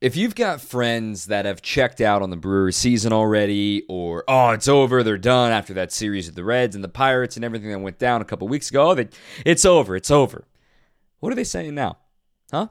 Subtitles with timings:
[0.00, 4.50] if you've got friends that have checked out on the Brewers season already, or oh,
[4.50, 7.70] it's over, they're done after that series of the Reds and the Pirates and everything
[7.70, 10.46] that went down a couple weeks ago, oh, that it's over, it's over.
[11.18, 11.98] What are they saying now?
[12.50, 12.68] Huh?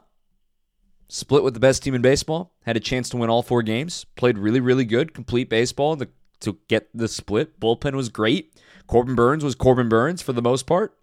[1.08, 4.04] Split with the best team in baseball, had a chance to win all four games,
[4.16, 6.08] played really, really good, complete baseball the,
[6.40, 7.60] to get the split.
[7.60, 8.54] Bullpen was great.
[8.88, 10.96] Corbin Burnes was Corbin Burnes for the most part.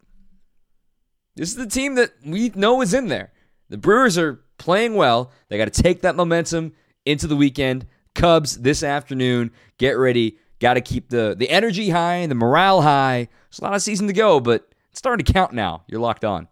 [1.37, 3.31] This is the team that we know is in there.
[3.69, 5.31] The Brewers are playing well.
[5.49, 6.73] They got to take that momentum
[7.05, 7.85] into the weekend.
[8.15, 9.51] Cubs this afternoon.
[9.77, 10.37] Get ready.
[10.59, 13.27] Got to keep the the energy high and the morale high.
[13.49, 15.83] There's a lot of season to go, but it's starting to count now.
[15.87, 16.47] You're locked on.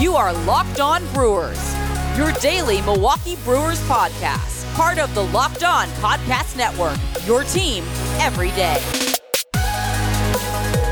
[0.00, 1.74] You are Locked On Brewers,
[2.16, 6.96] your daily Milwaukee Brewers podcast, part of the Locked On Podcast Network.
[7.26, 7.84] Your team
[8.20, 8.80] every day.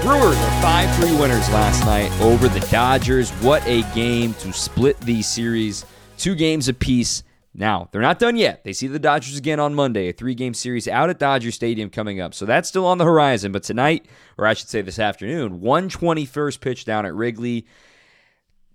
[0.07, 3.33] Brewers are 5 3 winners last night over the Dodgers.
[3.43, 5.85] What a game to split the series.
[6.17, 7.25] Two games apiece.
[7.53, 8.63] Now, they're not done yet.
[8.63, 11.91] They see the Dodgers again on Monday, a three game series out at Dodger Stadium
[11.91, 12.35] coming up.
[12.35, 13.51] So that's still on the horizon.
[13.51, 14.07] But tonight,
[14.39, 17.67] or I should say this afternoon, 121st pitch down at Wrigley.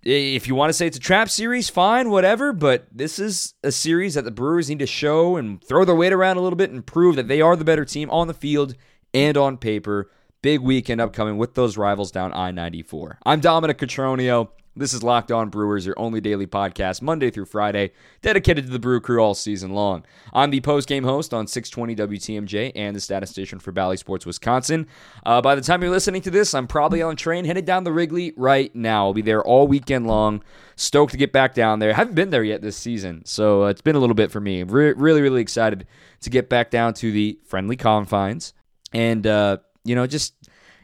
[0.03, 2.51] If you want to say it's a trap series, fine, whatever.
[2.51, 6.11] But this is a series that the Brewers need to show and throw their weight
[6.11, 8.75] around a little bit and prove that they are the better team on the field
[9.13, 10.09] and on paper.
[10.43, 13.19] Big weekend upcoming with those rivals down I 94.
[13.27, 14.49] I'm Dominic Cotroneo.
[14.75, 17.91] This is Locked On Brewers, your only daily podcast, Monday through Friday,
[18.23, 20.03] dedicated to the Brew Crew all season long.
[20.33, 24.87] I'm the post-game host on 620 WTMJ and the statistician for Bally Sports Wisconsin.
[25.23, 27.93] Uh, by the time you're listening to this, I'm probably on train headed down the
[27.93, 29.05] Wrigley right now.
[29.05, 30.41] I'll be there all weekend long.
[30.75, 31.93] Stoked to get back down there.
[31.93, 34.63] Haven't been there yet this season, so uh, it's been a little bit for me.
[34.63, 35.85] Re- really, really excited
[36.21, 38.53] to get back down to the friendly confines
[38.91, 40.33] and uh, you know, just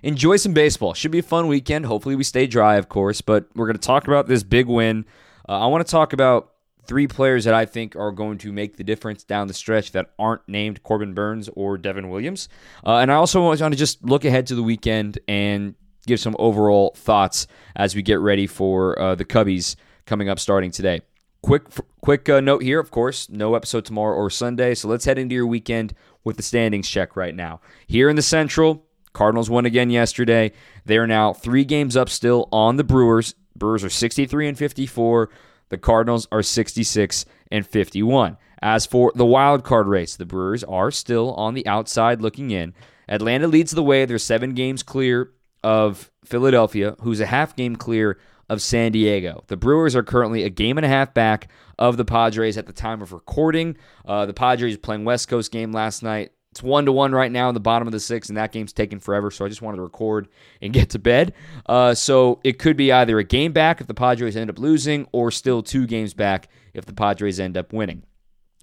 [0.03, 0.93] enjoy some baseball.
[0.93, 1.85] Should be a fun weekend.
[1.85, 3.21] Hopefully, we stay dry, of course.
[3.21, 5.05] But we're going to talk about this big win.
[5.47, 6.53] Uh, I want to talk about
[6.87, 10.11] three players that I think are going to make the difference down the stretch that
[10.17, 12.47] aren't named Corbin Burnes or Devin Williams.
[12.85, 16.35] Uh, and I also want to just look ahead to the weekend and give some
[16.39, 21.01] overall thoughts as we get ready for uh, the Cubbies coming up starting today.
[21.41, 21.65] Quick,
[22.01, 24.73] quick uh, note here, of course, no episode tomorrow or Sunday.
[24.73, 27.59] So let's head into your weekend with the standings check right now.
[27.85, 28.86] Here in the Central,
[29.17, 30.51] Cardinals won again yesterday.
[30.85, 33.33] They are now three games up still on the Brewers.
[33.55, 35.29] Brewers are 63 and 54.
[35.69, 38.37] The Cardinals are 66 and 51.
[38.61, 42.75] As for the wild card race, the Brewers are still on the outside looking in.
[43.09, 44.05] Atlanta leads the way.
[44.05, 45.31] They're seven games clear
[45.63, 48.19] of Philadelphia, who's a half game clear
[48.49, 49.43] of San Diego.
[49.47, 52.73] The Brewers are currently a game and a half back of the Padres at the
[52.73, 53.77] time of recording.
[54.05, 56.31] Uh, the Padres playing West Coast game last night.
[56.51, 58.73] It's one to one right now in the bottom of the sixth, and that game's
[58.73, 59.29] taking forever.
[59.29, 60.27] So I just wanted to record
[60.61, 61.33] and get to bed.
[61.65, 65.07] Uh, so it could be either a game back if the Padres end up losing,
[65.11, 68.03] or still two games back if the Padres end up winning.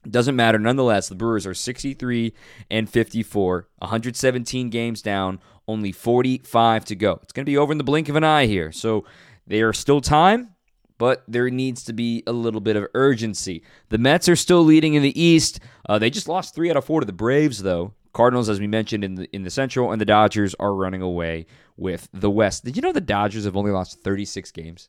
[0.08, 0.58] Doesn't matter.
[0.58, 2.34] Nonetheless, the Brewers are 63
[2.70, 7.20] and 54, 117 games down, only 45 to go.
[7.22, 8.70] It's going to be over in the blink of an eye here.
[8.70, 9.04] So
[9.46, 10.53] there are still time,
[10.98, 13.62] but there needs to be a little bit of urgency.
[13.88, 15.60] The Mets are still leading in the East.
[15.88, 17.92] Uh, they just lost three out of four to the Braves, though.
[18.12, 21.46] Cardinals, as we mentioned in the in the Central, and the Dodgers are running away
[21.76, 22.64] with the West.
[22.64, 24.88] Did you know the Dodgers have only lost 36 games?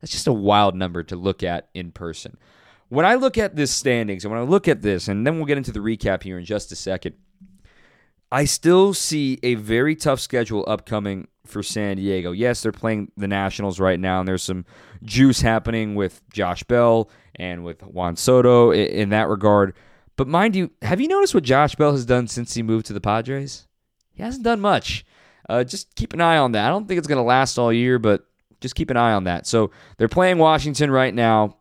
[0.00, 2.38] That's just a wild number to look at in person.
[2.88, 5.46] When I look at this standings, and when I look at this, and then we'll
[5.46, 7.16] get into the recap here in just a second,
[8.30, 12.32] I still see a very tough schedule upcoming for San Diego.
[12.32, 14.64] Yes, they're playing the Nationals right now, and there's some
[15.04, 19.74] juice happening with Josh Bell and with Juan Soto in that regard.
[20.16, 22.92] But mind you, have you noticed what Josh Bell has done since he moved to
[22.92, 23.68] the Padres?
[24.12, 25.04] He hasn't done much.
[25.48, 26.66] Uh, just keep an eye on that.
[26.66, 28.26] I don't think it's going to last all year, but
[28.60, 29.46] just keep an eye on that.
[29.46, 31.58] So they're playing Washington right now.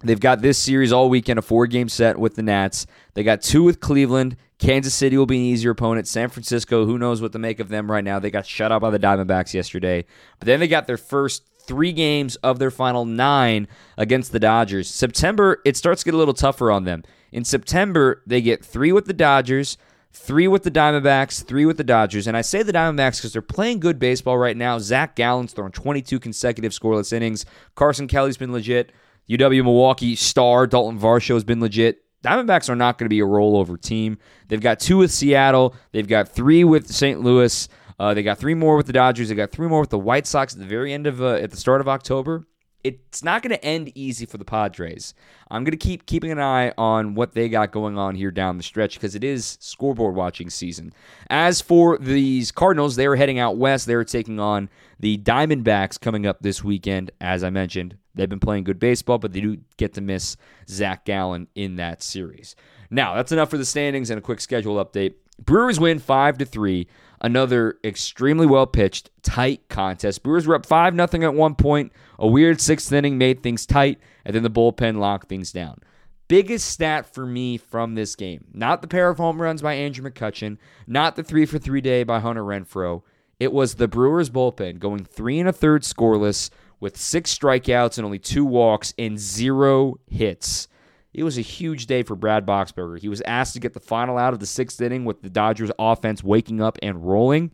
[0.00, 2.86] They've got this series all weekend, a four game set with the Nats.
[3.14, 4.36] They got two with Cleveland.
[4.58, 6.08] Kansas City will be an easier opponent.
[6.08, 8.18] San Francisco, who knows what to make of them right now?
[8.18, 10.06] They got shut out by the Diamondbacks yesterday.
[10.38, 13.68] But then they got their first three games of their final nine
[13.98, 14.88] against the Dodgers.
[14.88, 17.02] September, it starts to get a little tougher on them.
[17.32, 19.76] In September, they get three with the Dodgers,
[20.12, 22.26] three with the Diamondbacks, three with the Dodgers.
[22.26, 24.78] And I say the Diamondbacks because they're playing good baseball right now.
[24.78, 27.44] Zach Gallen's throwing 22 consecutive scoreless innings.
[27.74, 28.92] Carson Kelly's been legit.
[29.28, 32.05] UW Milwaukee star Dalton Varsho has been legit.
[32.26, 34.18] Diamondbacks are not going to be a rollover team.
[34.48, 35.74] They've got two with Seattle.
[35.92, 37.20] They've got three with St.
[37.20, 37.68] Louis.
[37.98, 39.28] Uh, they got three more with the Dodgers.
[39.28, 41.50] They got three more with the White Sox at the very end of uh, at
[41.50, 42.44] the start of October.
[42.84, 45.14] It's not going to end easy for the Padres.
[45.50, 48.56] I'm going to keep keeping an eye on what they got going on here down
[48.56, 50.92] the stretch because it is scoreboard watching season.
[51.28, 53.86] As for these Cardinals, they are heading out west.
[53.86, 54.68] They're taking on
[55.00, 57.10] the Diamondbacks coming up this weekend.
[57.20, 60.36] As I mentioned, they've been playing good baseball, but they do get to miss
[60.68, 62.54] Zach Gallen in that series.
[62.90, 65.14] Now, that's enough for the standings and a quick schedule update.
[65.44, 66.86] Brewers win 5 to 3
[67.20, 70.22] another extremely well pitched, tight contest.
[70.22, 71.92] Brewers were up 5 0 at one point.
[72.18, 75.80] A weird sixth inning made things tight, and then the bullpen locked things down.
[76.28, 80.08] Biggest stat for me from this game not the pair of home runs by Andrew
[80.08, 83.02] McCutchen, not the three for three day by Hunter Renfroe.
[83.38, 88.04] It was the Brewers bullpen going three and a third scoreless with six strikeouts and
[88.04, 90.68] only two walks and zero hits.
[91.16, 93.00] It was a huge day for Brad Boxberger.
[93.00, 95.70] He was asked to get the final out of the sixth inning with the Dodgers
[95.78, 97.52] offense waking up and rolling.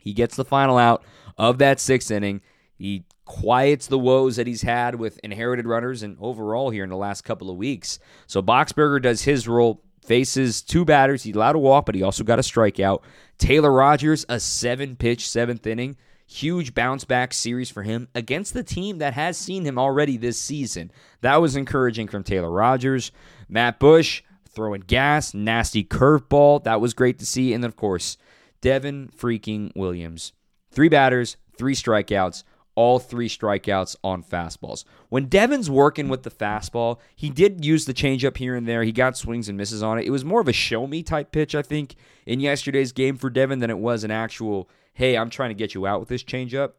[0.00, 1.04] He gets the final out
[1.36, 2.40] of that sixth inning.
[2.74, 6.96] He quiets the woes that he's had with inherited runners and overall here in the
[6.96, 7.98] last couple of weeks.
[8.26, 11.22] So Boxberger does his role, faces two batters.
[11.22, 13.02] He allowed a walk, but he also got a strikeout.
[13.36, 15.98] Taylor Rogers, a seven pitch seventh inning.
[16.26, 20.40] Huge bounce back series for him against the team that has seen him already this
[20.40, 20.90] season.
[21.20, 23.12] That was encouraging from Taylor Rogers.
[23.48, 26.64] Matt Bush throwing gas, nasty curveball.
[26.64, 27.52] That was great to see.
[27.52, 28.16] And then, of course,
[28.60, 30.32] Devin freaking Williams.
[30.72, 32.42] Three batters, three strikeouts,
[32.74, 34.84] all three strikeouts on fastballs.
[35.08, 38.82] When Devin's working with the fastball, he did use the changeup here and there.
[38.82, 40.06] He got swings and misses on it.
[40.06, 41.94] It was more of a show me type pitch, I think,
[42.26, 45.74] in yesterday's game for Devin than it was an actual hey, I'm trying to get
[45.74, 46.72] you out with this changeup.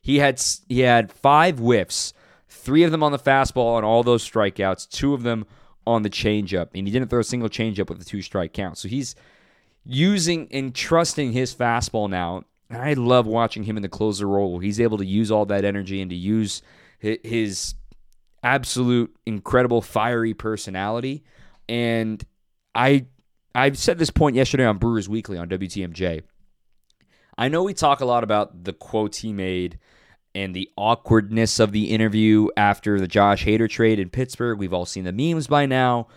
[0.00, 2.14] He had he had five whiffs,
[2.48, 5.44] three of them on the fastball and all those strikeouts, two of them
[5.84, 8.78] on the changeup, and he didn't throw a single changeup with a two strike count.
[8.78, 9.16] So he's
[9.84, 12.44] using and trusting his fastball now.
[12.70, 15.64] And I love watching him in the closer role he's able to use all that
[15.64, 16.62] energy and to use
[17.00, 17.74] his
[18.44, 21.24] absolute incredible fiery personality.
[21.68, 22.24] And
[22.76, 23.06] I
[23.56, 26.22] I've said this point yesterday on Brewers Weekly on WTMJ.
[27.38, 29.78] I know we talk a lot about the quotes he made
[30.34, 34.58] and the awkwardness of the interview after the Josh Hader trade in Pittsburgh.
[34.58, 36.08] We've all seen the memes by now.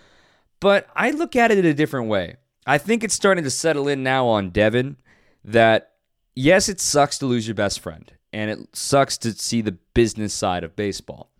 [0.59, 2.35] But I look at it in a different way.
[2.65, 4.97] I think it's starting to settle in now on Devin
[5.43, 5.93] that
[6.35, 10.33] yes, it sucks to lose your best friend, and it sucks to see the business
[10.33, 11.31] side of baseball.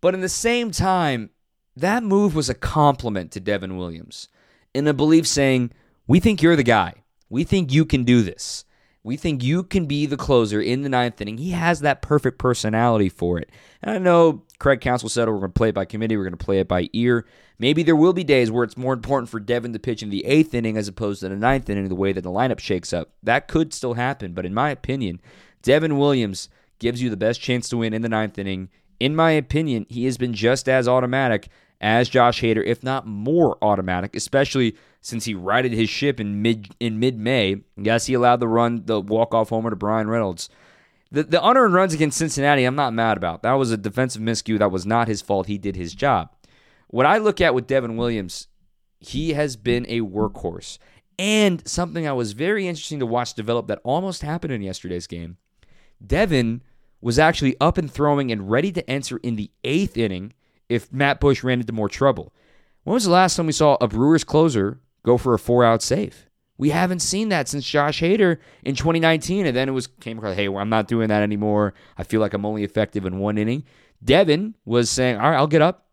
[0.00, 1.30] But in the same time,
[1.76, 4.28] that move was a compliment to Devin Williams
[4.74, 5.70] in a belief saying,
[6.06, 6.94] We think you're the guy.
[7.28, 8.64] We think you can do this.
[9.04, 11.38] We think you can be the closer in the ninth inning.
[11.38, 13.50] He has that perfect personality for it.
[13.82, 16.22] And I know Craig Counsell said oh, we're going to play it by committee, we're
[16.22, 17.26] going to play it by ear.
[17.58, 20.24] Maybe there will be days where it's more important for Devin to pitch in the
[20.24, 23.10] eighth inning as opposed to the ninth inning, the way that the lineup shakes up.
[23.22, 25.20] That could still happen, but in my opinion,
[25.62, 28.68] Devin Williams gives you the best chance to win in the ninth inning.
[29.00, 31.48] In my opinion, he has been just as automatic
[31.82, 36.74] as Josh Hader, if not more automatic, especially since he righted his ship in mid
[36.78, 37.62] in mid May.
[37.76, 40.48] Yes, he allowed the run the walk off homer to Bryan Reynolds.
[41.10, 43.42] The the unearned runs against Cincinnati, I'm not mad about.
[43.42, 44.58] That was a defensive miscue.
[44.60, 45.48] That was not his fault.
[45.48, 46.30] He did his job.
[46.86, 48.46] What I look at with Devin Williams,
[49.00, 50.78] he has been a workhorse.
[51.18, 55.36] And something I was very interesting to watch develop that almost happened in yesterday's game.
[56.04, 56.62] Devin
[57.00, 60.32] was actually up and throwing and ready to enter in the eighth inning
[60.72, 62.32] if Matt Bush ran into more trouble.
[62.84, 65.82] When was the last time we saw a Brewers closer go for a four out
[65.82, 66.28] save?
[66.58, 70.36] We haven't seen that since Josh Hader in 2019, and then it was came across,
[70.36, 71.74] hey, well, I'm not doing that anymore.
[71.96, 73.64] I feel like I'm only effective in one inning.
[74.04, 75.86] Devin was saying, all right, I'll get up.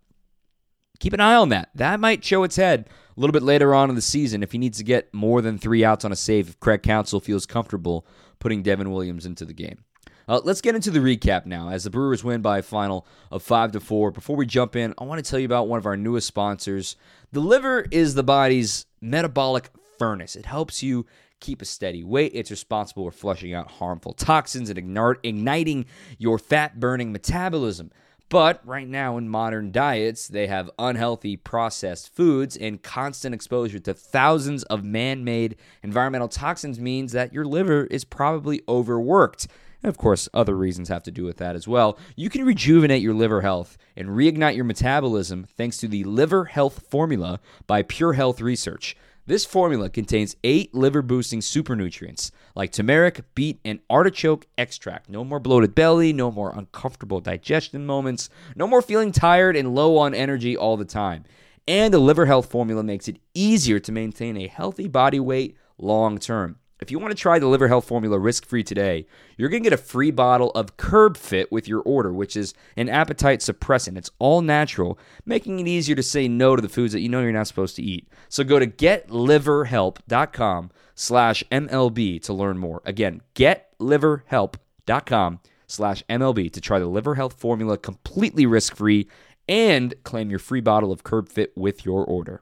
[0.99, 1.69] Keep an eye on that.
[1.75, 4.57] That might show its head a little bit later on in the season if he
[4.57, 6.49] needs to get more than three outs on a save.
[6.49, 8.05] If Craig Counsell feels comfortable
[8.39, 9.85] putting Devin Williams into the game.
[10.29, 13.41] Uh, let's get into the recap now as the Brewers win by a final of
[13.41, 14.11] 5 to 4.
[14.11, 16.95] Before we jump in, I want to tell you about one of our newest sponsors.
[17.31, 20.35] The liver is the body's metabolic furnace.
[20.35, 21.07] It helps you
[21.39, 22.33] keep a steady weight.
[22.35, 25.85] It's responsible for flushing out harmful toxins and igniting
[26.19, 27.89] your fat burning metabolism.
[28.29, 33.95] But right now, in modern diets, they have unhealthy processed foods, and constant exposure to
[33.95, 39.47] thousands of man made environmental toxins means that your liver is probably overworked.
[39.81, 41.97] And of course, other reasons have to do with that as well.
[42.15, 46.85] You can rejuvenate your liver health and reignite your metabolism thanks to the Liver Health
[46.89, 48.97] Formula by Pure Health Research.
[49.25, 55.07] This formula contains eight liver boosting super nutrients like turmeric, beet, and artichoke extract.
[55.07, 59.97] No more bloated belly, no more uncomfortable digestion moments, no more feeling tired and low
[59.99, 61.25] on energy all the time.
[61.67, 66.17] And the liver health formula makes it easier to maintain a healthy body weight long
[66.17, 66.57] term.
[66.79, 69.05] If you want to try the liver health formula risk free today,
[69.37, 72.53] you're going to get a free bottle of Curb Fit with your order, which is
[72.77, 73.97] an appetite suppressant.
[73.97, 77.21] It's all natural, making it easier to say no to the foods that you know
[77.21, 78.07] you're not supposed to eat.
[78.29, 82.81] So go to getliverhelp.com slash MLB to learn more.
[82.85, 89.09] Again, getliverhelp.com slash MLB to try the liver health formula completely risk free
[89.49, 92.41] and claim your free bottle of Curb Fit with your order.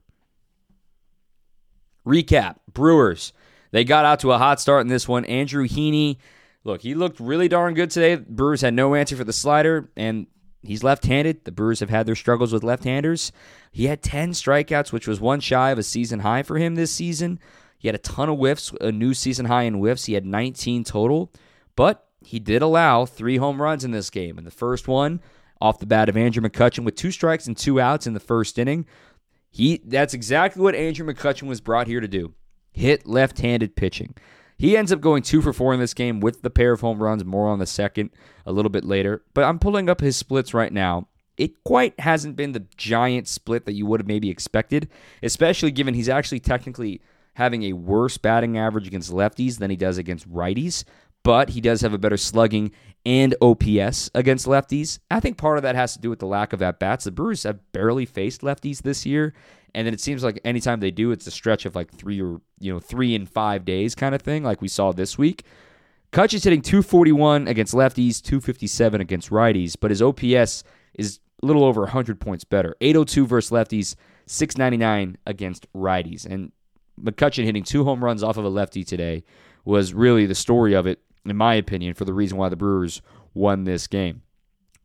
[2.06, 3.34] Recap Brewers.
[3.72, 5.26] They got out to a hot start in this one.
[5.26, 6.18] Andrew Heaney,
[6.64, 8.16] look, he looked really darn good today.
[8.16, 10.28] Brewers had no answer for the slider, and
[10.64, 11.46] he's left handed.
[11.46, 13.32] The Brewers have had their struggles with left handers.
[13.72, 16.92] He had 10 strikeouts, which was one shy of a season high for him this
[16.92, 17.40] season.
[17.78, 20.06] He had a ton of whiffs, a new season high in whiffs.
[20.06, 21.32] He had 19 total,
[21.76, 24.38] but he did allow three home runs in this game.
[24.38, 25.22] And the first one
[25.62, 28.58] off the bat of Andrew McCutchen with two strikes and two outs in the first
[28.58, 28.86] inning.
[29.50, 32.34] He that's exactly what Andrew McCutchen was brought here to do.
[32.78, 34.14] Hit left-handed pitching.
[34.56, 37.02] He ends up going two for four in this game with the pair of home
[37.02, 38.12] runs, more on the second
[38.46, 39.24] a little bit later.
[39.34, 41.08] But I'm pulling up his splits right now.
[41.38, 44.90] It quite hasn't been the giant split that you would have maybe expected,
[45.24, 47.02] especially given he's actually technically
[47.34, 50.84] having a worse batting average against lefties than he does against righties,
[51.24, 52.72] but he does have a better slugging
[53.06, 55.00] and OPS against lefties.
[55.10, 57.06] I think part of that has to do with the lack of at bats.
[57.06, 59.34] The Brewers have barely faced lefties this year,
[59.74, 62.42] and then it seems like anytime they do, it's a stretch of like three or
[62.60, 65.44] you know three in five days kind of thing, like we saw this week.
[66.12, 71.64] Kutch is hitting 241 against lefties, 257 against righties, but his OPS is a little
[71.64, 72.76] over 100 points better.
[72.82, 73.96] 802 versus lefties,
[74.26, 76.26] 699 against righties.
[76.26, 76.52] And
[77.02, 79.24] McCutchen hitting two home runs off of a lefty today
[79.66, 83.02] was really the story of it, in my opinion, for the reason why the Brewers
[83.34, 84.22] won this game.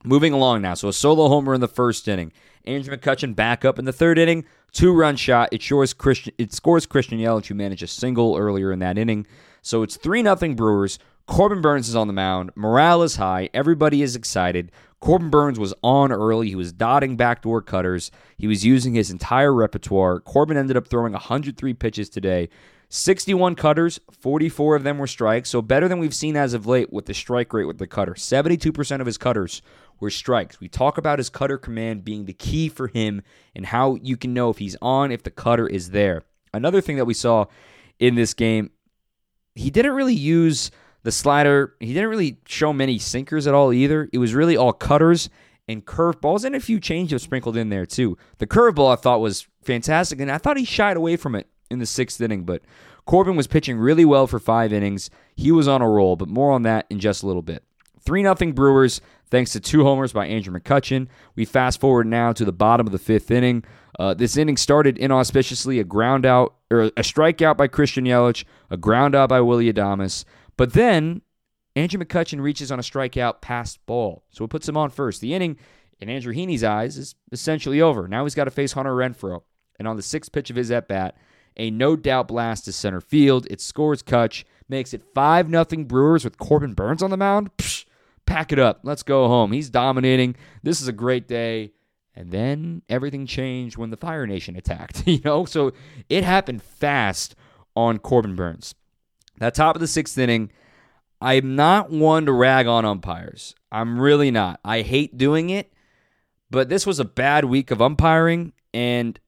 [0.05, 0.75] Moving along now.
[0.75, 2.33] So a solo homer in the first inning.
[2.65, 4.45] Andrew McCutchen back up in the third inning.
[4.73, 5.49] Two run shot.
[5.53, 9.27] It scores Christian it scores Christian Yelich, who managed a single earlier in that inning.
[9.63, 10.99] So it's 3 0 Brewers.
[11.27, 12.51] Corbin Burnes is on the mound.
[12.57, 13.49] Morale is high.
[13.55, 14.73] Everybody is excited.
[15.01, 16.49] Corbin Burnes was on early.
[16.49, 18.11] He was dotting backdoor cutters.
[18.37, 20.21] He was using his entire repertoire.
[20.21, 22.49] Corbin ended up throwing 103 pitches today.
[22.95, 26.93] 61 cutters, 44 of them were strikes, so better than we've seen as of late
[26.93, 28.13] with the strike rate with the cutter.
[28.13, 29.63] 72% of his cutters
[29.99, 30.61] were strikes.
[30.61, 33.23] We talk about his cutter command being the key for him
[33.57, 36.25] and how you can know if he's on, if the cutter is there.
[36.53, 37.47] Another thing that we saw
[37.99, 38.71] in this game,
[39.55, 40.71] he didn't really use
[41.03, 41.75] the slider.
[41.81, 44.11] He didn't really show many sinkers at all either.
[44.13, 45.31] It was really all cutters
[45.67, 48.19] and curveballs and a few changeups sprinkled in there too.
[48.37, 51.79] The curveball I thought was fantastic, and I thought he shied away from it in
[51.79, 52.63] the sixth inning, but
[53.05, 55.11] Corbin was pitching really well for five innings.
[55.35, 57.65] He was on a roll, but more on that in just a little bit.
[58.05, 59.01] 3 0 Brewers,
[59.31, 61.09] thanks to two homers by Andrew McCutchen.
[61.35, 63.65] We fast forward now to the bottom of the fifth inning.
[63.99, 68.77] Uh, this inning started inauspiciously a ground out, or a strikeout by Christian Yelich, a
[68.77, 70.25] ground out by Willy Adames.
[70.57, 71.23] But then
[71.77, 74.25] Andrew McCutchen reaches on a strikeout past ball.
[74.31, 75.21] So it puts him on first.
[75.21, 75.59] The inning,
[76.01, 78.09] in Andrew Heaney's eyes, is essentially over.
[78.09, 79.43] Now he's got to face Hunter Renfroe.
[79.79, 81.17] And on the sixth pitch of his at bat,
[81.57, 83.47] a no doubt blast to center field.
[83.51, 87.57] It scores Kutch, makes it 5 0 Brewers with Corbin Burnes on the mound.
[87.57, 87.85] Psh,
[88.27, 88.81] pack it up.
[88.83, 89.53] Let's go home.
[89.53, 90.37] He's dominating.
[90.63, 91.73] This is a great day.
[92.15, 95.45] And then everything changed when the Fire Nation attacked, you know?
[95.45, 95.73] So
[96.09, 97.35] it happened fast
[97.75, 98.75] on Corbin Burnes.
[99.39, 100.51] That top of the sixth inning,
[101.21, 103.55] I'm not one to rag on umpires.
[103.71, 104.61] I'm really not.
[104.65, 105.73] I hate doing it,
[106.51, 108.53] but this was a bad week of umpiring.
[108.75, 109.19] And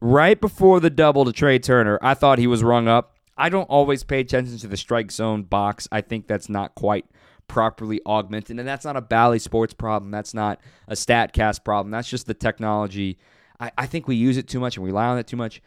[0.00, 3.16] right before the double to Trea Turner, I thought he was rung up.
[3.36, 5.88] I don't always pay attention to the strike zone box.
[5.90, 7.06] I think that's not quite
[7.48, 8.58] properly augmented.
[8.58, 10.10] And that's not a Bally Sports problem.
[10.10, 11.90] That's not a StatCast problem.
[11.90, 13.18] That's just the technology.
[13.58, 15.60] I, I think we use it too much and we rely on it too much.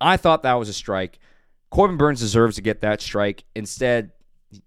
[0.00, 1.18] I thought that was a strike.
[1.70, 3.44] Corbin Burnes deserves to get that strike.
[3.54, 4.12] Instead,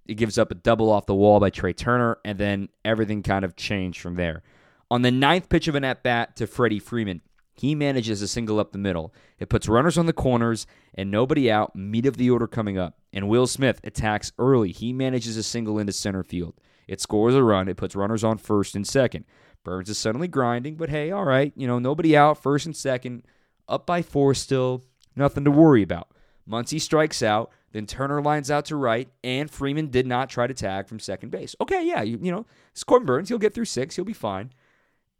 [0.07, 3.45] it gives up a double off the wall by Trea Turner, and then everything kind
[3.45, 4.41] of changed from there.
[4.89, 7.21] On the ninth pitch of an at bat to Freddie Freeman,
[7.55, 9.13] he manages a single up the middle.
[9.39, 12.99] It puts runners on the corners and nobody out, meat of the order coming up.
[13.13, 14.71] And Will Smith attacks early.
[14.71, 16.55] He manages a single into center field.
[16.87, 17.67] It scores a run.
[17.67, 19.25] It puts runners on first and second.
[19.63, 23.23] Burnes is suddenly grinding, but hey, all right, you know, nobody out, first and second,
[23.67, 24.83] up by four still,
[25.15, 26.09] nothing to worry about.
[26.47, 30.53] Muncy strikes out, then Turner lines out to right, and Freeman did not try to
[30.53, 31.55] tag from second base.
[31.59, 33.29] Okay, yeah, you, you know, it's Corbin Burnes.
[33.29, 33.95] He'll get through six.
[33.95, 34.51] He'll be fine.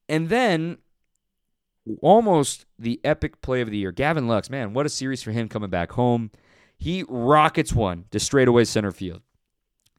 [0.08, 0.78] And then
[2.02, 3.92] almost the epic play of the year.
[3.92, 6.32] Gavin Lux, man, what a series for him coming back home.
[6.78, 9.22] He rockets one to straightaway center field.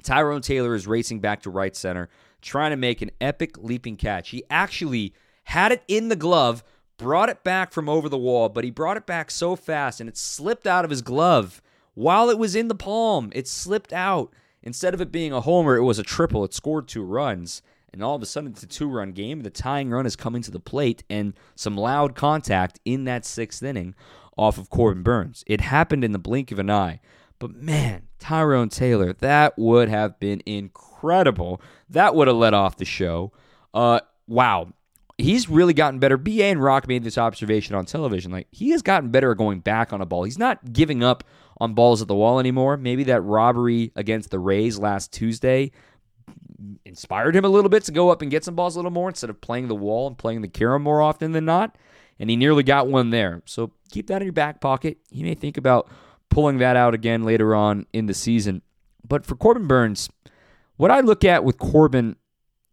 [0.02, 2.08] Tyrone Taylor is racing back to right center,
[2.42, 4.30] trying to make an epic leaping catch.
[4.30, 5.14] He actually
[5.44, 6.62] had it in the glove,
[6.96, 10.08] brought it back from over the wall, but he brought it back so fast and
[10.08, 11.62] it slipped out of his glove
[11.94, 13.30] while it was in the palm.
[13.34, 14.32] It slipped out.
[14.62, 16.44] Instead of it being a homer, it was a triple.
[16.44, 17.62] It scored two runs.
[17.92, 19.40] And all of a sudden, it's a two run game.
[19.40, 23.62] The tying run is coming to the plate, and some loud contact in that sixth
[23.62, 23.94] inning
[24.36, 25.44] off of Corbin Burnes.
[25.46, 27.00] It happened in the blink of an eye.
[27.38, 31.60] But man, Tyrone Taylor, that would have been incredible.
[31.88, 33.32] That would have let off the show.
[33.74, 34.68] Uh, wow.
[35.18, 36.18] He's really gotten better.
[36.18, 38.30] BA and Rock made this observation on television.
[38.30, 40.24] Like, he has gotten better at going back on a ball.
[40.24, 41.24] He's not giving up
[41.58, 42.76] on balls at the wall anymore.
[42.76, 45.72] Maybe that robbery against the Rays last Tuesday
[46.84, 49.08] inspired him a little bit to go up and get some balls a little more
[49.08, 51.76] instead of playing the wall and playing the carom more often than not.
[52.18, 53.42] And he nearly got one there.
[53.44, 54.98] So keep that in your back pocket.
[55.10, 55.90] You may think about
[56.30, 58.62] pulling that out again later on in the season.
[59.06, 60.08] But for Corbin Burnes,
[60.76, 62.16] what I look at with Corbin,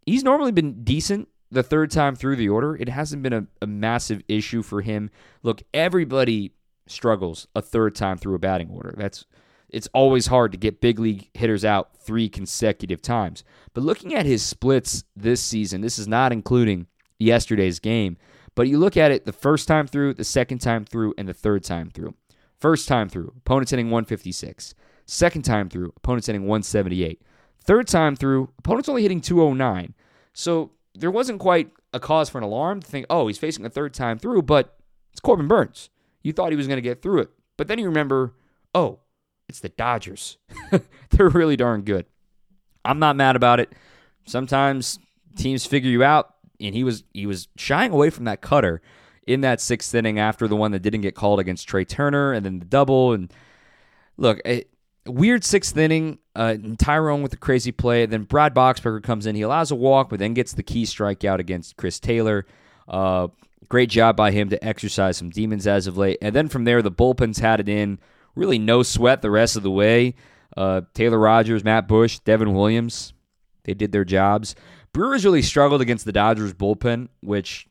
[0.06, 2.74] he's normally been decent the third time through the order.
[2.76, 5.10] It hasn't been a, a massive issue for him.
[5.42, 6.52] Look, everybody
[6.86, 8.94] struggles a third time through a batting order.
[8.96, 9.24] That's
[9.74, 13.42] it's always hard to get big league hitters out three consecutive times.
[13.72, 16.86] But looking at his splits this season, this is not including
[17.18, 18.16] yesterday's game,
[18.54, 21.34] but you look at it the first time through, the second time through, and the
[21.34, 22.14] third time through.
[22.60, 24.74] First time through, opponents hitting 156.
[25.06, 27.20] Second time through, opponents hitting 178.
[27.64, 29.94] Third time through, opponents only hitting 209.
[30.32, 33.70] So there wasn't quite a cause for an alarm to think, oh, he's facing a
[33.70, 34.78] third time through, but
[35.12, 35.90] it's Corbin Burnes.
[36.22, 37.30] You thought he was going to get through it.
[37.56, 38.34] But then you remember,
[38.74, 39.00] oh,
[39.48, 40.38] it's the Dodgers.
[41.10, 42.06] They're really darn good.
[42.84, 43.72] I'm not mad about it.
[44.26, 44.98] Sometimes
[45.36, 48.80] teams figure you out, and he was he was shying away from that cutter
[49.26, 52.44] in that sixth inning after the one that didn't get called against Trea Turner, and
[52.44, 53.12] then the double.
[53.12, 53.32] And
[54.16, 54.64] look, a
[55.06, 56.18] weird sixth inning.
[56.34, 58.06] Uh, Tyrone with the crazy play.
[58.06, 59.36] Then Brad Boxberger comes in.
[59.36, 62.44] He allows a walk, but then gets the key strikeout against Chris Taylor.
[62.88, 63.28] Uh,
[63.68, 66.18] great job by him to exercise some demons as of late.
[66.20, 67.98] And then from there, the bullpens had it in
[68.34, 70.14] really no sweat the rest of the way.
[70.56, 73.12] Uh, Taylor Rogers, Matt Bush, Devin Williams,
[73.64, 74.54] they did their jobs.
[74.92, 77.66] Brewers really struggled against the Dodgers bullpen, which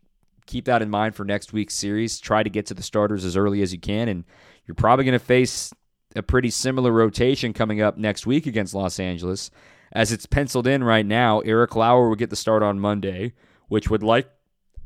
[0.46, 2.20] keep that in mind for next week's series.
[2.20, 4.26] Try to get to the starters as early as you can, and
[4.66, 5.74] you're probably going to face
[6.16, 9.50] a pretty similar rotation coming up next week against Los Angeles.
[9.94, 13.34] As it's penciled in right now, Eric Lauer will get the start on Monday,
[13.68, 14.30] which would like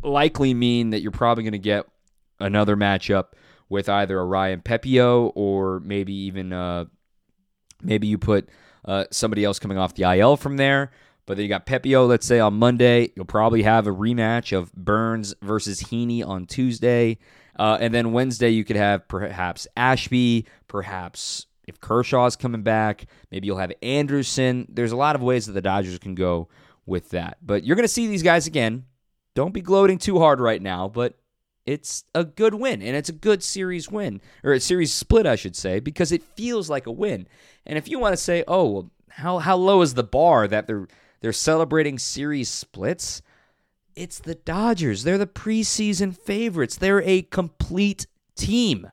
[0.03, 1.87] likely mean that you're probably going to get
[2.39, 3.29] another matchup
[3.69, 6.85] with either a Ryan Pepiot or maybe even uh,
[7.81, 8.49] maybe you put
[8.85, 10.91] uh, somebody else coming off the IL from there.
[11.25, 13.11] But then you got Pepiot, let's say on Monday.
[13.15, 17.17] You'll probably have a rematch of Burnes versus Heaney on Tuesday.
[17.59, 23.45] Uh, and then Wednesday, you could have perhaps Ashby, perhaps if Kershaw's coming back, maybe
[23.45, 24.67] you'll have Anderson.
[24.69, 26.47] There's a lot of ways that the Dodgers can go
[26.85, 27.37] with that.
[27.45, 28.85] But you're going to see these guys again.
[29.35, 31.15] Don't be gloating too hard right now, but
[31.67, 35.35] it's a good win and it's a good series win or a series split I
[35.35, 37.27] should say because it feels like a win.
[37.65, 40.65] And if you want to say, "Oh, well, how how low is the bar that
[40.65, 40.87] they're
[41.19, 43.21] they're celebrating series splits?"
[43.95, 45.03] It's the Dodgers.
[45.03, 46.77] They're the preseason favorites.
[46.77, 48.91] They're a complete team.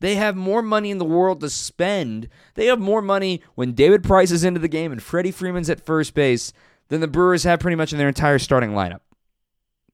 [0.00, 2.28] They have more money in the world to spend.
[2.54, 5.84] They have more money when David Price is into the game and Freddie Freeman's at
[5.84, 6.54] first base
[6.88, 9.00] than the Brewers have pretty much in their entire starting lineup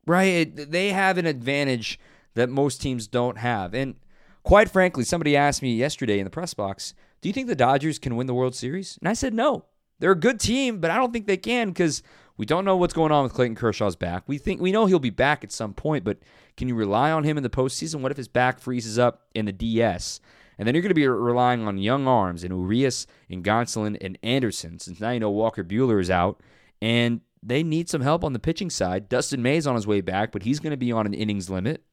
[0.07, 0.55] right?
[0.55, 1.99] They have an advantage
[2.35, 3.75] that most teams don't have.
[3.75, 3.97] And
[4.43, 7.99] quite frankly, somebody asked me yesterday in the press box, "Do you think the Dodgers
[7.99, 9.65] can win the World Series?" And I said, "No.
[9.99, 12.03] They're a good team, but I don't think they can because
[12.37, 14.25] we don't know what's going on with Clayton Kershaw's back.
[14.27, 16.19] We think we know he'll be back at some point, but
[16.59, 18.01] can you rely on him in the postseason?
[18.01, 20.21] What if his back freezes up in the DS?"
[20.59, 24.19] And then you're going to be relying on young arms and Urias and Gonsolin and
[24.23, 26.41] Anderson, since now you know Walker Buehler is out.
[26.81, 29.09] And they need some help on the pitching side.
[29.09, 31.85] Dustin May's on his way back, but he's going to be on an innings limit.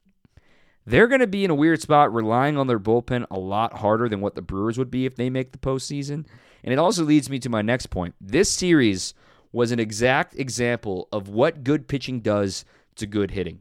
[0.85, 4.09] They're going to be in a weird spot, relying on their bullpen a lot harder
[4.09, 6.25] than what the Brewers would be if they make the postseason.
[6.63, 8.15] And it also leads me to my next point.
[8.19, 9.13] This series
[9.51, 13.59] was an exact example of what good pitching does to good hitting.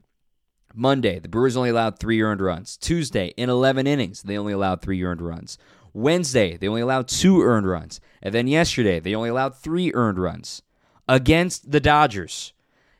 [0.75, 2.79] Monday, the Brewers only allowed three earned runs.
[2.79, 5.59] Tuesday, in 11 innings, they only allowed three earned runs.
[5.93, 8.01] Wednesday, they only allowed two earned runs.
[8.23, 10.63] And then yesterday, they only allowed three earned runs
[11.09, 12.53] against the Dodgers.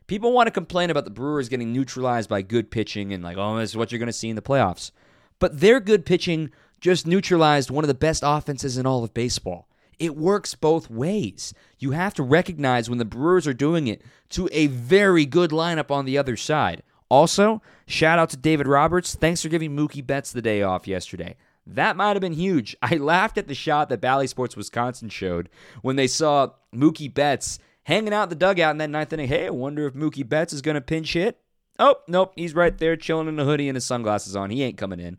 [0.07, 3.59] People want to complain about the Brewers getting neutralized by good pitching and like, oh,
[3.59, 4.91] this is what you're going to see in the playoffs.
[5.39, 9.69] But their good pitching just neutralized one of the best offenses in all of baseball.
[9.99, 11.55] It works both ways.
[11.79, 15.91] You have to recognize when the Brewers are doing it to a very good lineup
[15.91, 16.83] on the other side.
[17.09, 19.15] Also, shout out to David Roberts.
[19.15, 21.37] Thanks for giving Mookie Betts the day off yesterday.
[21.67, 22.77] That might have been huge.
[22.83, 25.49] I laughed at the shot that Bally Sports Wisconsin showed
[25.83, 29.29] when they saw Mookie Betts hanging out the dugout in that ninth inning.
[29.29, 31.39] Hey, I wonder if Mookie Betts is going to pinch hit.
[31.79, 32.33] Oh, nope.
[32.37, 34.51] He's right there chilling in a hoodie and his sunglasses on.
[34.51, 35.19] He ain't coming in.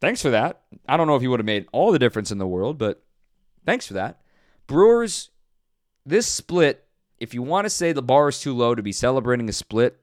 [0.00, 0.62] thanks for that.
[0.88, 3.02] I don't know if he would have made all the difference in the world, but
[3.64, 4.20] thanks for that.
[4.66, 5.30] Brewers,
[6.04, 6.84] this split,
[7.20, 10.00] if you want to say the bar is too low to be celebrating a split,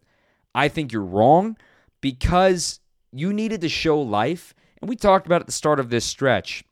[0.56, 1.58] I think you're wrong
[2.02, 2.80] because
[3.12, 4.54] you needed to show life.
[4.82, 6.64] And we talked about at the start of this stretch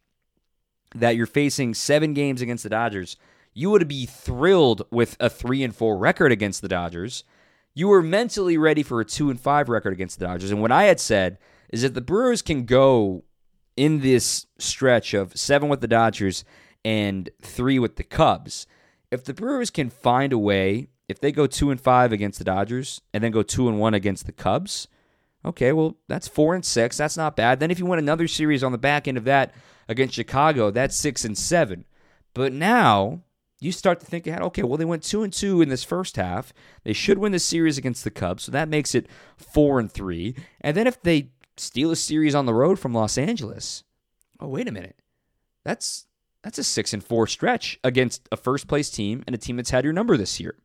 [0.96, 3.18] that you're facing seven games against the Dodgers.
[3.58, 7.24] You would be thrilled with a three and four record against the Dodgers.
[7.74, 10.52] You were mentally ready for a two and five record against the Dodgers.
[10.52, 11.40] And what I had said
[11.72, 13.24] is that the Brewers can go
[13.76, 16.46] in this stretch of seven with the Dodgers
[16.86, 18.68] and three with the Cubs.
[19.10, 22.46] If the Brewers can find a way, if they go two and five against the
[22.46, 24.88] Dodgers and then go two and one against the Cubs,
[25.44, 26.96] okay, well, that's four and six.
[26.98, 27.60] That's not bad.
[27.60, 29.56] Then if you win another series on the back end of that
[29.88, 31.86] against Chicago, that's six and seven.
[32.36, 33.24] But now
[33.60, 34.42] you start to think ahead.
[34.42, 36.54] Okay, well, they went two and two in this first half.
[36.84, 40.36] They should win the series against the Cubs, so that makes it four and three.
[40.62, 43.84] And then if they steal a series on the road from Los Angeles,
[44.40, 45.02] oh wait a minute,
[45.64, 46.06] that's
[46.44, 49.72] that's a six and four stretch against a first place team and a team that's
[49.72, 50.56] had your number this year.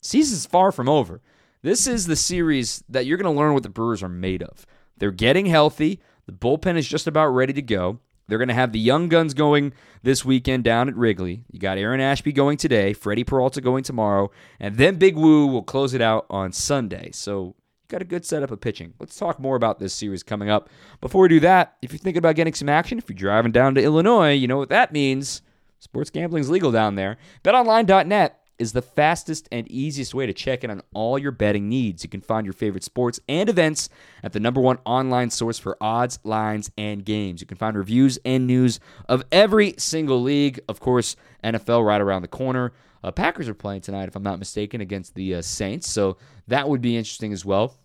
[0.00, 1.20] Season's far from over.
[1.62, 4.66] This is the series that you're going to learn what the Brewers are made of.
[4.96, 6.00] They're getting healthy.
[6.26, 8.00] The bullpen is just about ready to go.
[8.28, 11.44] They're going to have the young guns going this weekend down at Wrigley.
[11.50, 15.62] You got Aaron Ashby going today, Freddie Peralta going tomorrow, and then Big Woo will
[15.62, 17.10] close it out on Sunday.
[17.12, 17.54] So
[17.86, 18.94] you got a good setup of pitching.
[18.98, 20.68] Let's talk more about this series coming up.
[21.00, 23.76] Before we do that, if you're thinking about getting some action, if you're driving down
[23.76, 25.42] to Illinois, you know what that means.
[25.78, 27.18] Sports gambling's legal down there.
[27.44, 32.02] BetOnline.net is the fastest and easiest way to check in on all your betting needs.
[32.02, 33.88] You can find your favorite sports and events
[34.22, 37.40] at the number one online source for odds, lines, and games.
[37.40, 40.60] You can find reviews and news of every single league.
[40.68, 42.72] Of course, NFL right around the corner.
[43.04, 46.16] Uh, Packers are playing tonight, if I'm not mistaken, against the uh, Saints, so
[46.48, 47.76] that would be interesting as well.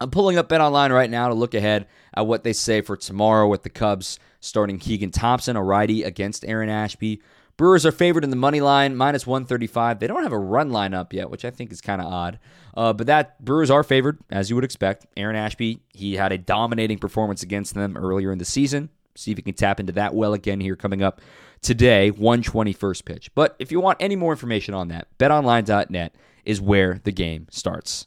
[0.00, 2.96] I'm pulling up Bet Online right now to look ahead at what they say for
[2.96, 7.22] tomorrow with the Cubs starting Keegan Thompson, a righty, against Aaron Ashby.
[7.56, 9.98] Brewers are favored in the money line, minus 135.
[9.98, 12.38] They don't have a run line up yet, which I think is kind of odd.
[12.76, 15.06] Uh, but that Brewers are favored, as you would expect.
[15.16, 18.90] Aaron Ashby, he had a dominating performance against them earlier in the season.
[19.14, 21.22] See if he can tap into that well again here coming up
[21.62, 23.34] today, 121st pitch.
[23.34, 26.14] But if you want any more information on that, betonline.net
[26.44, 28.06] is where the game starts.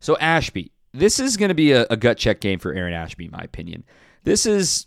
[0.00, 3.26] So Ashby, this is going to be a, a gut check game for Aaron Ashby,
[3.26, 3.84] in my opinion.
[4.24, 4.86] This is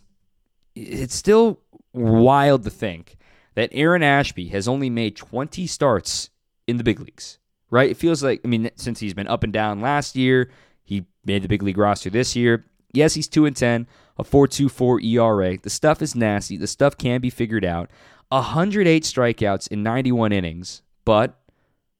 [0.76, 1.62] it's still
[1.96, 3.18] wild to think
[3.56, 6.30] that Aaron Ashby has only made 20 starts
[6.68, 7.90] in the big leagues, right?
[7.90, 10.50] It feels like, I mean, since he's been up and down last year,
[10.84, 12.66] he made the big league roster this year.
[12.94, 15.58] Yes, he's 2 and 10, a 4.24 ERA.
[15.58, 16.58] The stuff is nasty.
[16.58, 17.90] The stuff can be figured out.
[18.30, 21.40] 108 strikeouts in 91 innings, but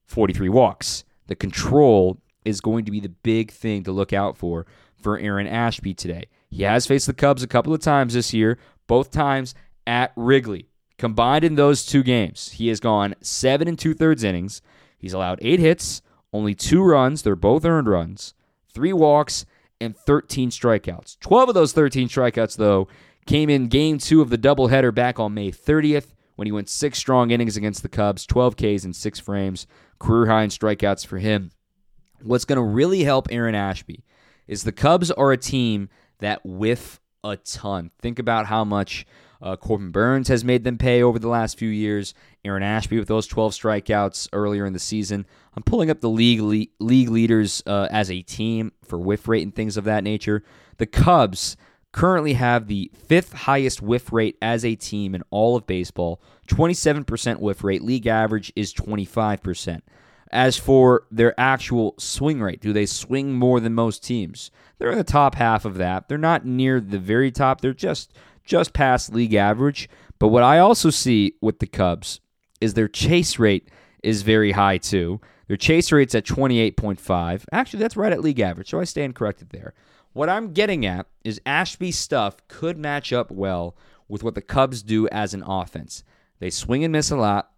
[0.06, 1.04] 43 walks.
[1.26, 5.46] The control is going to be the big thing to look out for for Aaron
[5.46, 6.24] Ashby today.
[6.48, 9.54] He has faced the Cubs a couple of times this year, both times
[9.86, 10.68] at Wrigley.
[10.98, 14.62] Combined in those two games, he has gone seven and two thirds innings.
[14.98, 16.00] He's allowed eight hits,
[16.32, 17.22] only two runs.
[17.22, 18.34] They're both earned runs,
[18.72, 19.44] three walks,
[19.80, 21.18] and 13 strikeouts.
[21.20, 22.88] 12 of those 13 strikeouts, though,
[23.26, 26.98] came in game two of the doubleheader back on May 30th when he went six
[26.98, 29.66] strong innings against the Cubs, 12 Ks in six frames,
[29.98, 31.50] career high in strikeouts for him.
[32.22, 34.04] What's going to really help Aaron Ashby
[34.46, 35.88] is the Cubs are a team
[36.20, 37.90] that whiff a ton.
[38.00, 39.06] Think about how much
[39.40, 42.14] uh, Corbin Burnes has made them pay over the last few years.
[42.44, 45.26] Aaron Ashby with those 12 strikeouts earlier in the season.
[45.56, 49.54] I'm pulling up the league league leaders uh, as a team for whiff rate and
[49.54, 50.42] things of that nature.
[50.78, 51.56] The Cubs
[51.92, 57.40] currently have the fifth highest whiff rate as a team in all of baseball 27%
[57.40, 57.82] whiff rate.
[57.82, 59.80] League average is 25%.
[60.30, 64.50] As for their actual swing rate, do they swing more than most teams?
[64.78, 66.08] They're in the top half of that.
[66.08, 67.60] They're not near the very top.
[67.60, 68.12] They're just
[68.46, 69.88] just past league average.
[70.18, 72.20] But what I also see with the Cubs
[72.60, 73.68] is their chase rate
[74.02, 75.20] is very high too.
[75.48, 77.44] Their chase rate's at 28.5.
[77.52, 79.74] Actually, that's right at league average, so I stand corrected there.
[80.12, 83.76] What I'm getting at is Ashby's stuff could match up well
[84.08, 86.02] with what the Cubs do as an offense.
[86.38, 87.50] They swing and miss a lot.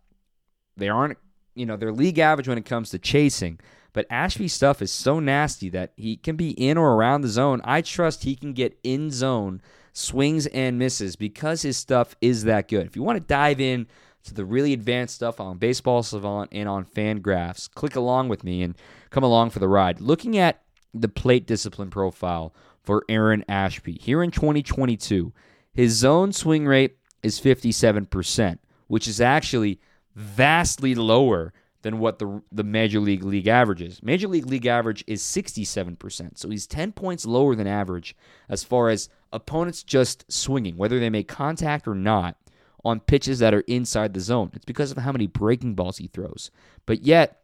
[0.76, 1.18] They aren't,
[1.54, 3.60] you know, they're league average when it comes to chasing.
[3.92, 7.60] But Ashby's stuff is so nasty that he can be in or around the zone.
[7.64, 12.68] I trust he can get in zone swings and misses because his stuff is that
[12.68, 12.86] good.
[12.86, 13.86] If you want to dive in
[14.24, 18.62] to the really advanced stuff on Baseball Savant and on Fangraphs, click along with me
[18.62, 18.76] and
[19.10, 20.00] come along for the ride.
[20.00, 20.62] Looking at
[20.94, 25.32] the plate discipline profile for Aaron Ashby here in 2022,
[25.72, 29.80] his zone swing rate is 57%, which is actually
[30.14, 34.02] vastly lower than what the the Major League league average is.
[34.02, 36.36] Major League league average is 67%.
[36.36, 38.16] So he's 10 points lower than average
[38.48, 42.36] as far as opponents just swinging, whether they make contact or not
[42.84, 44.50] on pitches that are inside the zone.
[44.54, 46.50] It's because of how many breaking balls he throws.
[46.86, 47.42] But yet,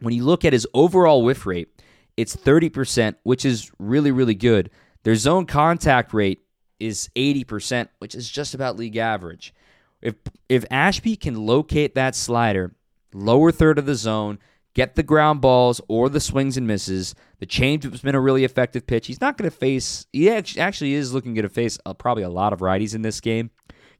[0.00, 1.68] when you look at his overall whiff rate,
[2.16, 4.70] it's 30%, which is really really good.
[5.04, 6.42] Their zone contact rate
[6.78, 9.54] is 80%, which is just about league average.
[10.00, 10.14] If
[10.48, 12.74] if Ashby can locate that slider,
[13.12, 14.38] lower third of the zone,
[14.74, 18.86] get the ground balls or the swings and misses, the changeup's been a really effective
[18.86, 19.06] pitch.
[19.06, 20.06] He's not going to face.
[20.12, 23.50] He actually is looking to face uh, probably a lot of righties in this game.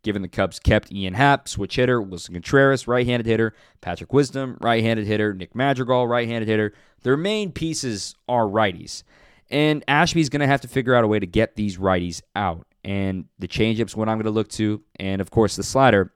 [0.02, 5.07] Given the Cubs kept Ian Happ, switch hitter, Willson Contreras, right-handed hitter, Patrick Wisdom, right-handed
[5.07, 6.72] hitter, Nick Madrigal, right-handed hitter.
[7.02, 9.02] Their main pieces are righties.
[9.50, 12.64] And Ashby's going to have to figure out a way to get these righties out.
[12.85, 14.83] And the changeup's what I'm going to look to.
[15.00, 16.12] And of course, the slider.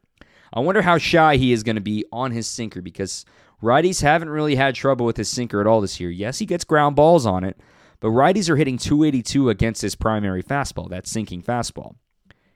[0.54, 3.24] I wonder how shy he is going to be on his sinker because
[3.62, 6.10] righties haven't really had trouble with his sinker at all this year.
[6.10, 7.58] Yes, he gets ground balls on it,
[8.00, 11.96] but righties are hitting 282 against his primary fastball, that sinking fastball.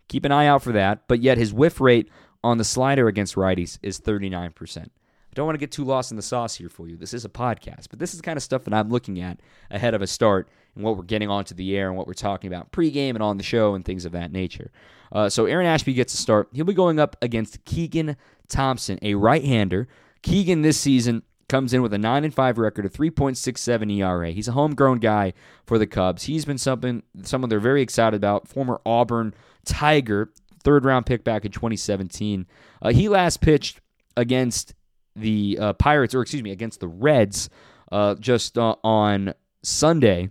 [0.09, 2.11] Keep an eye out for that, but yet his whiff rate
[2.45, 4.89] on the slider against righties is 39%
[5.37, 6.97] I don't want to get too lost in the sauce here for you.
[6.97, 9.39] This is a podcast, but this is the kind of stuff that I'm looking at
[9.71, 12.51] ahead of a start and what we're getting onto the air and what we're talking
[12.51, 14.71] about pregame and on the show and things of that nature.
[15.13, 16.49] Uh, so Aaron Ashby gets a start.
[16.55, 18.17] He'll be going up against Keegan
[18.49, 19.89] Thompson, a right-hander.
[20.27, 24.33] Keegan this season comes in with a 9 and 5 record, a 3.67 ERA.
[24.33, 25.35] He's a homegrown guy
[25.65, 26.25] for the Cubs.
[26.25, 28.49] He's been something someone they're very excited about.
[28.49, 29.35] Former Auburn
[29.65, 30.33] Tiger,
[30.65, 32.45] third round pick back in 2017.
[32.83, 33.81] Uh, he last pitched
[34.17, 34.75] against
[35.15, 37.49] the uh, Pirates, or excuse me, against the Reds
[37.93, 40.31] uh, just uh, on Sunday.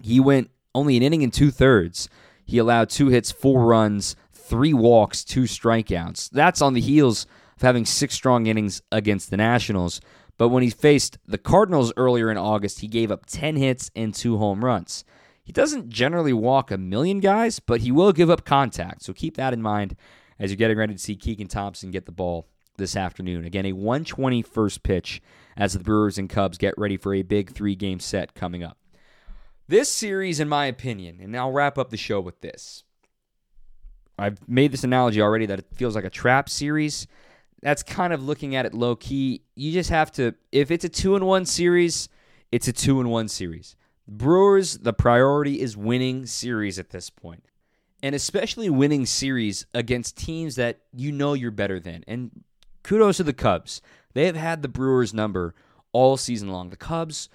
[0.00, 2.08] He went only an inning and two thirds.
[2.44, 6.30] He allowed two hits, four runs, three walks, two strikeouts.
[6.30, 7.26] That's on the heels
[7.60, 10.00] of having six strong innings against the Nationals.
[10.38, 14.14] But when he faced the Cardinals earlier in August, he gave up 10 hits and
[14.14, 15.04] two home runs.
[15.44, 19.02] He doesn't generally walk a million guys, but he will give up contact.
[19.02, 19.96] So keep that in mind
[20.38, 22.46] as you're getting ready to see Keegan Thompson get the ball
[22.78, 23.44] this afternoon.
[23.44, 25.20] Again, a 120 first pitch
[25.56, 28.78] as the Brewers and Cubs get ready for a big three game set coming up.
[29.68, 32.84] This series, in my opinion, and I'll wrap up the show with this.
[34.18, 37.06] I've made this analogy already that it feels like a trap series.
[37.62, 39.42] That's kind of looking at it low key.
[39.54, 42.08] You just have to, if it's a two and one series,
[42.50, 43.76] it's a two and one series.
[44.08, 47.44] Brewers, the priority is winning series at this point
[48.02, 52.04] and especially winning series against teams that you know you're better than.
[52.06, 52.44] And
[52.82, 53.80] kudos to the Cubs.
[54.14, 55.54] They have had the Brewers number
[55.92, 56.70] all season long.
[56.70, 57.28] The Cubs,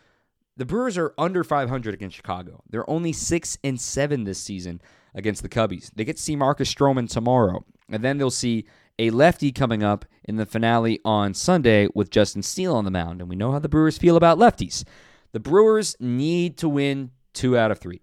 [0.57, 2.63] the Brewers are under 500 against Chicago.
[2.69, 4.81] They're only 6 and 7 this season
[5.13, 5.91] against the Cubbies.
[5.95, 8.65] They get to see Marcus Stroman tomorrow, and then they'll see
[8.97, 13.21] a lefty coming up in the finale on Sunday with Justin Steele on the mound.
[13.21, 14.83] And we know how the Brewers feel about lefties.
[15.31, 18.01] The Brewers need to win 2 out of 3.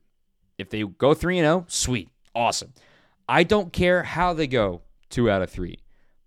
[0.59, 2.09] If they go 3 and 0, sweet.
[2.35, 2.73] Awesome.
[3.29, 5.79] I don't care how they go 2 out of 3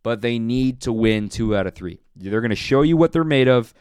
[0.05, 1.99] but they need to win two out of three.
[2.15, 3.73] They're going to show you what they're made of.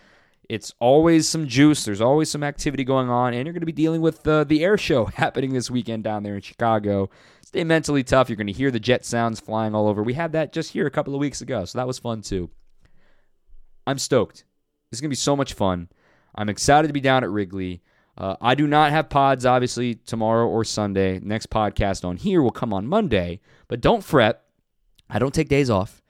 [0.49, 1.85] It's always some juice.
[1.85, 4.65] There's always some activity going on, and you're going to be dealing with uh, the
[4.65, 7.11] air show happening this weekend down there in Chicago.
[7.55, 8.29] Mentally tough.
[8.29, 10.03] You're going to hear the jet sounds flying all over.
[10.03, 12.51] We had that just here a couple of weeks ago, so that was fun too.
[13.87, 14.45] I'm stoked.
[14.91, 15.89] This is going to be so much fun.
[16.35, 17.83] I'm excited to be down at Wrigley.
[18.17, 21.21] Uh, I do not have pods, obviously, tomorrow or Sunday.
[21.21, 24.43] Next podcast on here will come on Monday, but don't fret.
[25.11, 26.01] I don't take days off.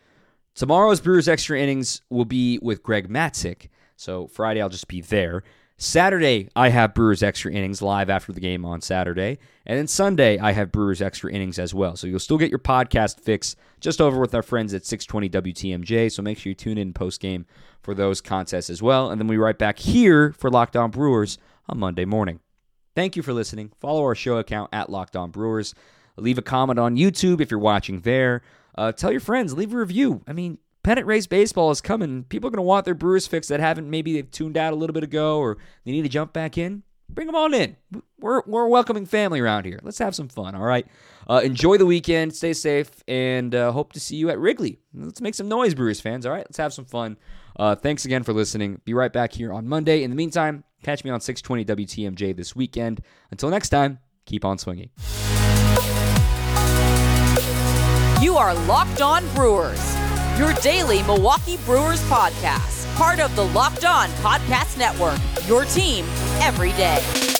[0.54, 3.68] Tomorrow's Brewers Extra Innings will be with Greg Matzek.
[3.96, 5.42] So Friday, I'll just be there.
[5.76, 9.38] Saturday, I have Brewers Extra Innings live after the game on Saturday.
[9.66, 11.96] And then Sunday, I have Brewers Extra Innings as well.
[11.96, 16.12] So you'll still get your podcast fix just over with our friends at 620 WTMJ.
[16.12, 17.44] So make sure you tune in post game
[17.82, 19.10] for those contests as well.
[19.10, 22.38] And then we right back here for Locked On Brewers on Monday morning.
[22.94, 23.72] Thank you for listening.
[23.80, 25.74] Follow our show account at Locked On Brewers.
[26.16, 28.42] Leave a comment on YouTube if you're watching there.
[28.76, 30.22] Uh, tell your friends, leave a review.
[30.28, 32.22] I mean, pennant race baseball is coming.
[32.24, 34.76] People are going to want their Brewers fix that haven't maybe they've tuned out a
[34.76, 36.84] little bit ago or they need to jump back in.
[37.08, 37.76] Bring them on in.
[38.18, 39.78] We're, we're a welcoming family around here.
[39.82, 40.86] Let's have some fun, all right?
[41.28, 42.34] Uh, enjoy the weekend.
[42.34, 44.78] Stay safe and uh, hope to see you at Wrigley.
[44.94, 46.46] Let's make some noise, Brewers fans, all right?
[46.46, 47.18] Let's have some fun.
[47.56, 48.80] Uh, thanks again for listening.
[48.84, 50.02] Be right back here on Monday.
[50.02, 53.02] In the meantime, catch me on 620 WTMJ this weekend.
[53.30, 54.90] Until next time, keep on swinging.
[58.24, 59.93] You are Locked On Brewers,
[60.38, 66.04] your daily Milwaukee Brewers podcast, part of the Locked On Podcast Network, your team
[66.40, 67.33] every day.